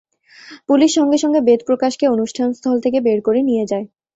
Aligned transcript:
Police 0.69 0.89
সঙ্গে 0.97 1.17
সঙ্গে 1.17 1.39
বেদ 1.47 1.59
প্রকাশকে 1.67 2.05
অনুষ্ঠানস্থল 2.07 2.75
থেকে 2.85 2.97
বের 3.01 3.19
করে 3.23 3.39
নিয়ে 3.49 3.65
যায়। 3.65 3.85